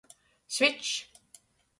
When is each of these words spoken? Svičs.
Svičs. 0.55 0.93